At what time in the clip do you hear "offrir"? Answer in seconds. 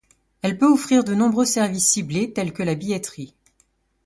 0.65-1.03